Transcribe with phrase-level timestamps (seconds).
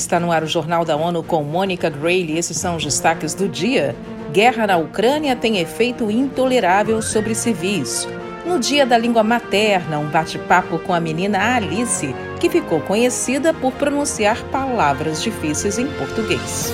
[0.00, 2.38] Está no ar o Jornal da ONU com Mônica Grayle.
[2.38, 3.94] Esses são os destaques do dia.
[4.32, 8.08] Guerra na Ucrânia tem efeito intolerável sobre civis.
[8.46, 13.72] No dia da língua materna, um bate-papo com a menina Alice, que ficou conhecida por
[13.74, 16.72] pronunciar palavras difíceis em português.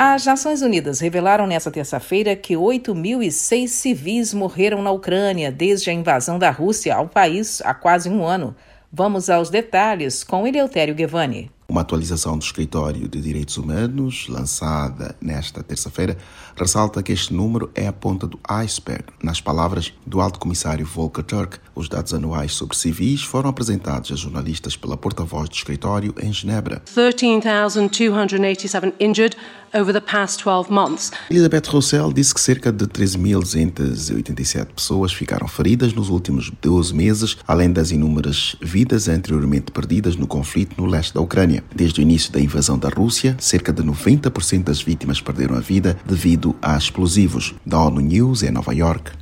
[0.00, 6.38] As Nações Unidas revelaram nesta terça-feira que 8.006 civis morreram na Ucrânia desde a invasão
[6.38, 8.54] da Rússia ao país há quase um ano.
[8.92, 11.50] Vamos aos detalhes com Eleutério Guevani.
[11.78, 16.18] Uma atualização do Escritório de Direitos Humanos, lançada nesta terça-feira,
[16.56, 19.04] ressalta que este número é a ponta do iceberg.
[19.22, 24.16] Nas palavras do Alto Comissário Volker Turk, os dados anuais sobre civis foram apresentados a
[24.16, 26.82] jornalistas pela porta-voz do escritório em Genebra.
[26.92, 29.36] 13,287 injured
[29.74, 31.12] over the past 12 months.
[31.30, 37.70] Elizabeth Roussel disse que cerca de 13.287 pessoas ficaram feridas nos últimos 12 meses, além
[37.70, 41.62] das inúmeras vidas anteriormente perdidas no conflito no leste da Ucrânia.
[41.74, 45.98] Desde o início da invasão da Rússia, cerca de 90% das vítimas perderam a vida
[46.04, 47.54] devido a explosivos.
[47.64, 49.12] Da ONU News em Nova York,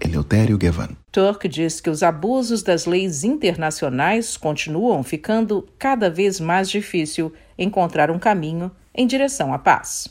[0.00, 0.90] Eleutério Gavan.
[1.10, 8.10] Turk diz que os abusos das leis internacionais continuam ficando cada vez mais difícil encontrar
[8.10, 10.08] um caminho em direção à paz.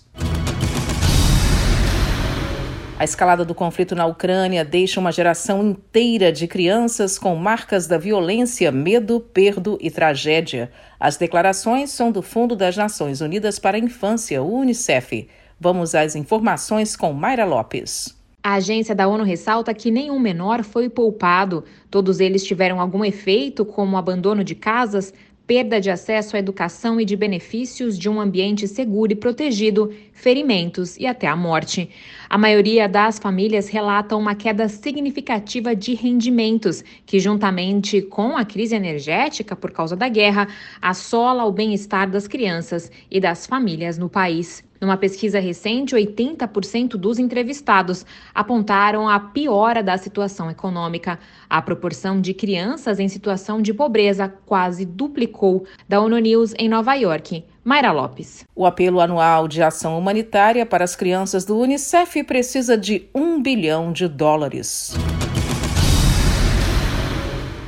[2.97, 7.97] A escalada do conflito na Ucrânia deixa uma geração inteira de crianças com marcas da
[7.97, 10.71] violência, medo, perdo e tragédia.
[10.97, 15.27] As declarações são do Fundo das Nações Unidas para a Infância, o UNICEF.
[15.59, 18.17] Vamos às informações com Mayra Lopes.
[18.41, 21.65] A agência da ONU ressalta que nenhum menor foi poupado.
[21.91, 25.13] Todos eles tiveram algum efeito, como abandono de casas,
[25.47, 30.97] perda de acesso à educação e de benefícios de um ambiente seguro e protegido, ferimentos
[30.97, 31.89] e até a morte.
[32.29, 38.75] A maioria das famílias relata uma queda significativa de rendimentos, que, juntamente com a crise
[38.75, 40.47] energética por causa da guerra,
[40.81, 44.63] assola o bem-estar das crianças e das famílias no país.
[44.85, 51.17] Numa pesquisa recente, 80% dos entrevistados apontaram a piora da situação econômica.
[51.49, 55.65] A proporção de crianças em situação de pobreza quase duplicou.
[55.89, 57.43] Da ONU News em Nova York.
[57.63, 58.45] Mayra Lopes.
[58.55, 63.91] O apelo anual de ação humanitária para as crianças do Unicef precisa de um bilhão
[63.91, 64.93] de dólares.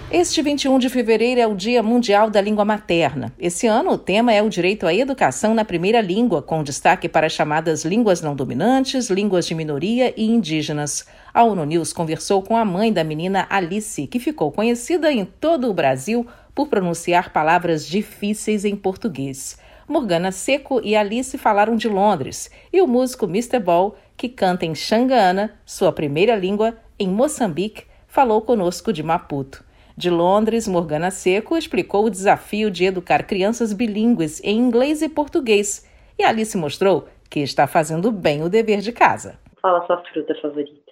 [0.09, 3.33] Este 21 de fevereiro é o Dia Mundial da Língua Materna.
[3.37, 7.27] Esse ano, o tema é o direito à educação na primeira língua, com destaque para
[7.27, 11.05] as chamadas línguas não dominantes, línguas de minoria e indígenas.
[11.33, 15.69] A ONU News conversou com a mãe da menina Alice, que ficou conhecida em todo
[15.69, 16.25] o Brasil
[16.55, 19.57] por pronunciar palavras difíceis em português.
[19.89, 23.59] Morgana Seco e Alice falaram de Londres, e o músico Mr.
[23.59, 29.66] Ball, que canta em Xangana, sua primeira língua, em Moçambique, falou conosco de Maputo.
[29.97, 35.89] De Londres, Morgana Seco explicou o desafio de educar crianças bilíngues em inglês e português.
[36.19, 39.39] E Alice mostrou que está fazendo bem o dever de casa.
[39.59, 40.91] Fala sua fruta favorita.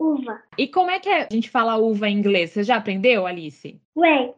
[0.00, 0.38] Uva.
[0.56, 2.52] E como é que a gente fala uva em inglês?
[2.52, 3.80] Você já aprendeu, Alice?
[3.96, 4.36] Wait.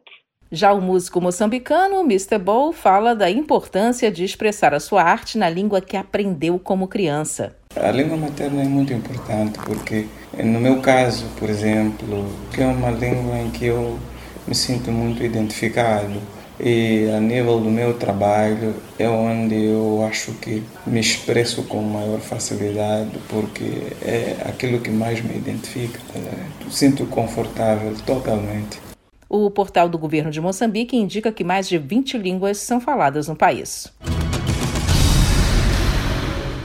[0.51, 2.39] Já o músico moçambicano Mr.
[2.39, 7.55] Bow fala da importância de expressar a sua arte na língua que aprendeu como criança.
[7.75, 10.07] A língua materna é muito importante porque,
[10.41, 13.99] no meu caso, por exemplo, que é uma língua em que eu
[14.47, 16.19] me sinto muito identificado
[16.59, 22.19] e a nível do meu trabalho é onde eu acho que me expresso com maior
[22.19, 23.63] facilidade porque
[24.01, 25.99] é aquilo que mais me identifica.
[26.13, 26.69] Tá?
[26.69, 28.79] Sinto confortável totalmente.
[29.27, 33.35] O portal do governo de Moçambique indica que mais de 20 línguas são faladas no
[33.35, 33.91] país.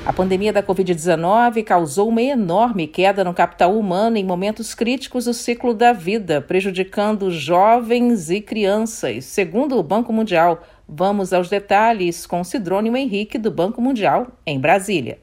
[0.09, 5.35] A pandemia da Covid-19 causou uma enorme queda no capital humano em momentos críticos do
[5.35, 10.63] ciclo da vida, prejudicando jovens e crianças, segundo o Banco Mundial.
[10.89, 15.19] Vamos aos detalhes com Sidrônio Henrique, do Banco Mundial, em Brasília.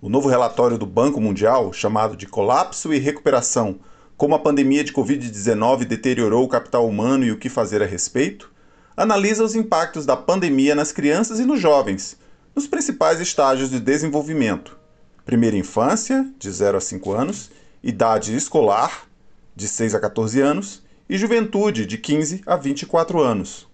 [0.00, 3.78] O novo relatório do Banco Mundial, chamado de Colapso e Recuperação
[4.16, 8.50] Como a pandemia de Covid-19 deteriorou o capital humano e o que fazer a respeito,
[8.96, 12.23] analisa os impactos da pandemia nas crianças e nos jovens
[12.54, 14.78] nos principais estágios de desenvolvimento:
[15.24, 17.50] primeira infância, de 0 a 5 anos,
[17.82, 19.08] idade escolar,
[19.56, 23.66] de 6 a 14 anos, e juventude, de 15 a 24 anos.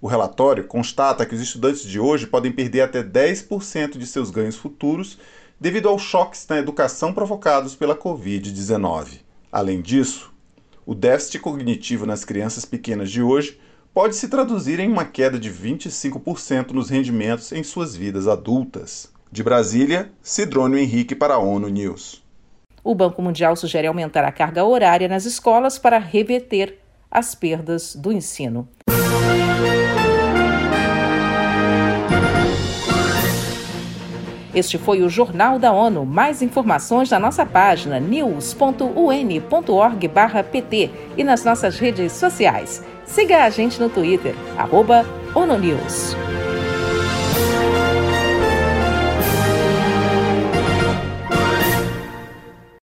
[0.00, 4.56] O relatório constata que os estudantes de hoje podem perder até 10% de seus ganhos
[4.56, 5.18] futuros
[5.60, 9.20] devido aos choques na educação provocados pela Covid-19.
[9.50, 10.32] Além disso,
[10.86, 13.58] o déficit cognitivo nas crianças pequenas de hoje
[13.98, 19.12] pode se traduzir em uma queda de 25% nos rendimentos em suas vidas adultas.
[19.32, 22.22] De Brasília, Cidrônio Henrique para a ONU News.
[22.84, 26.78] O Banco Mundial sugere aumentar a carga horária nas escolas para reverter
[27.10, 28.68] as perdas do ensino.
[34.54, 36.06] Este foi o Jornal da ONU.
[36.06, 42.80] Mais informações na nossa página news.un.org/pt e nas nossas redes sociais.
[43.08, 46.14] Siga a gente no Twitter, arroba OnoNews.